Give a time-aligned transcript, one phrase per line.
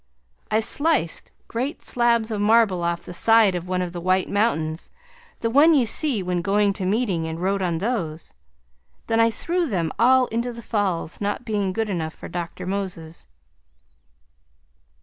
[0.49, 4.89] I sliced great slabs of marble off the side of one of the White Mountains,
[5.41, 8.33] the one you see when going to meeting, and wrote on those.
[9.05, 12.65] Then I threw them all into the falls, not being good enough for Dr.
[12.65, 13.27] Moses.